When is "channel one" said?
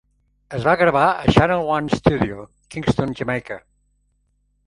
1.35-1.99